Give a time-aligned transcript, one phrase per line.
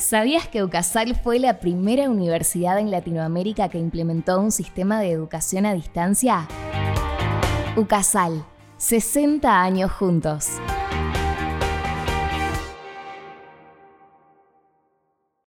[0.00, 5.66] ¿Sabías que UCASAL fue la primera universidad en Latinoamérica que implementó un sistema de educación
[5.66, 6.48] a distancia?
[7.76, 8.46] UCASAL,
[8.78, 10.52] 60 años juntos.